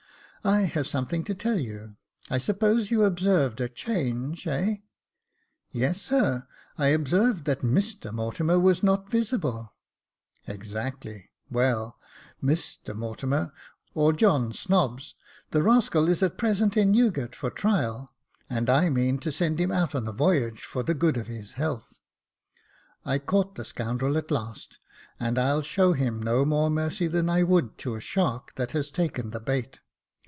[0.43, 1.97] I have something to tell you.
[2.27, 4.77] I suppose you observed a change— heh?"
[5.45, 6.47] *' Yes, sir;
[6.79, 9.75] I observed that Mr Mortimer was not visible.""
[10.47, 11.29] Exactly.
[11.51, 11.99] Well,
[12.43, 13.53] Mr Mortimer,
[13.93, 15.13] or John Snobbs,
[15.51, 18.11] the rascal is at present in Newgate for trial;
[18.49, 21.51] and I mean to send him out on a voyage for the good of his
[21.51, 21.99] health.
[23.05, 24.79] I caught the scoundrel at last,
[25.19, 28.89] and I'll show him no more mercy than I would to a shark that has
[28.89, 29.79] taken the bait.